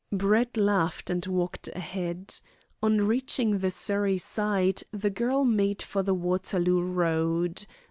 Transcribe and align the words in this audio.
Brett 0.11 0.57
laughed 0.57 1.11
and 1.11 1.23
walked 1.27 1.67
ahead. 1.75 2.33
On 2.81 3.05
reaching 3.05 3.59
the 3.59 3.69
Surrey 3.69 4.17
side 4.17 4.81
the 4.91 5.11
girl 5.11 5.45
made 5.45 5.83
for 5.83 6.01
the 6.01 6.15
Waterloo 6.15 6.81
Road. 6.81 7.67